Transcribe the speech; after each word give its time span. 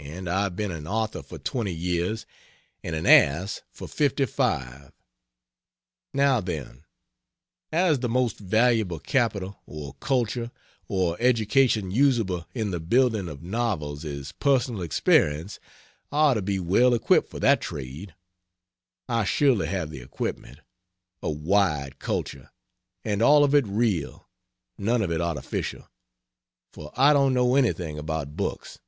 And 0.00 0.28
I 0.28 0.42
have 0.44 0.54
been 0.54 0.70
an 0.70 0.86
author 0.86 1.24
for 1.24 1.38
20 1.38 1.72
years 1.72 2.24
and 2.84 2.94
an 2.94 3.04
ass 3.04 3.62
for 3.72 3.88
55. 3.88 4.92
Now 6.14 6.40
then; 6.40 6.84
as 7.72 7.98
the 7.98 8.08
most 8.08 8.38
valuable 8.38 9.00
capital 9.00 9.60
or 9.66 9.94
culture 9.94 10.52
or 10.86 11.16
education 11.18 11.90
usable 11.90 12.46
in 12.54 12.70
the 12.70 12.78
building 12.78 13.28
of 13.28 13.42
novels 13.42 14.04
is 14.04 14.30
personal 14.30 14.82
experience 14.82 15.58
I 16.12 16.16
ought 16.18 16.34
to 16.34 16.42
be 16.42 16.60
well 16.60 16.94
equipped 16.94 17.28
for 17.28 17.40
that 17.40 17.60
trade. 17.60 18.14
I 19.08 19.24
surely 19.24 19.66
have 19.66 19.90
the 19.90 20.00
equipment, 20.00 20.60
a 21.22 21.30
wide 21.30 21.98
culture, 21.98 22.50
and 23.04 23.20
all 23.20 23.42
of 23.42 23.52
it 23.52 23.66
real, 23.66 24.28
none 24.78 25.02
of 25.02 25.10
it 25.10 25.20
artificial, 25.20 25.88
for 26.72 26.92
I 26.96 27.12
don't 27.12 27.34
know 27.34 27.56
anything 27.56 27.98
about 27.98 28.36
books. 28.36 28.78